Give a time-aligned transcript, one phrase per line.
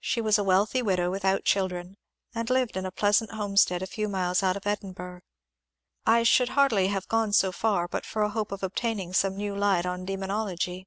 [0.00, 1.96] She was a wealthy widow without children,
[2.34, 5.20] and lived in a pleasant homestead a few miles out of Edinburgh.
[6.04, 9.54] I should hardly have gone so far but for a hope of obtaining some new
[9.54, 10.86] light on de monology.